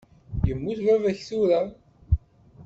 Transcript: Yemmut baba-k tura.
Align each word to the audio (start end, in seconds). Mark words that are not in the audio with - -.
Yemmut 0.47 0.79
baba-k 0.85 1.19
tura. 1.27 1.61